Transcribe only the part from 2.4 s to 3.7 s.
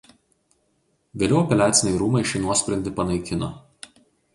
nuosprendį panaikino.